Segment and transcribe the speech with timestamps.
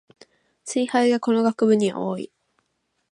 [0.63, 2.31] ツイ廃がこの学部には多い